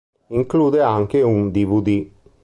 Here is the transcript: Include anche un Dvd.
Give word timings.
Include 0.31 0.79
anche 0.81 1.21
un 1.21 1.51
Dvd. 1.51 2.09